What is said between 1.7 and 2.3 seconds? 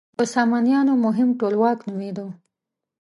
نومېده.